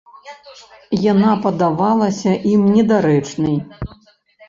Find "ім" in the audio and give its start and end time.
2.55-2.61